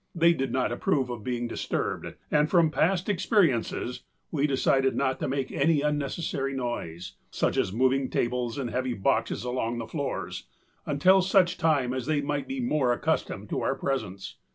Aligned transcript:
They 0.15 0.33
did 0.33 0.51
not 0.51 0.71
approve 0.71 1.11
of 1.11 1.23
being 1.23 1.47
disturbed, 1.47 2.15
and 2.31 2.49
from 2.49 2.71
past 2.71 3.07
experiences 3.07 4.01
we 4.31 4.47
decided 4.47 4.95
not 4.95 5.19
to 5.19 5.27
make 5.27 5.51
any 5.51 5.81
unnecessary 5.81 6.55
noise, 6.55 7.17
such 7.29 7.55
as 7.55 7.71
moving 7.71 8.09
tables 8.09 8.57
and 8.57 8.71
heavy 8.71 8.95
boxes 8.95 9.43
along 9.43 9.77
the 9.77 9.85
floors, 9.85 10.47
until 10.87 11.21
such 11.21 11.55
time 11.59 11.93
as 11.93 12.07
they 12.07 12.19
might 12.19 12.47
be 12.47 12.59
more 12.59 12.91
accustomed 12.91 13.49
to 13.51 13.61
our 13.61 13.75
presence. 13.75 14.37